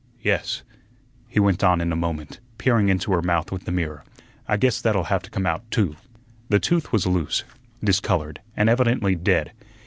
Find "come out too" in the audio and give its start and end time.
5.29-5.95